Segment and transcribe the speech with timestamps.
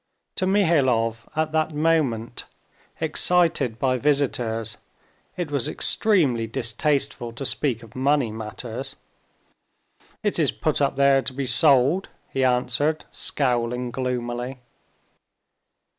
[0.37, 2.45] To Mihailov at that moment,
[2.99, 4.77] excited by visitors,
[5.37, 8.95] it was extremely distasteful to speak of money matters.
[10.23, 14.57] "It is put up there to be sold," he answered, scowling gloomily.